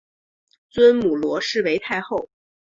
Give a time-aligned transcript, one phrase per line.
[0.71, 2.27] 尊母罗氏为太后。